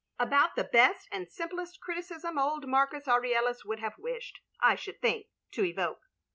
[0.09, 4.99] * About the best and simplest criticism old Marcus Aurelius would have wished, I should
[4.99, 5.99] think, to evoke.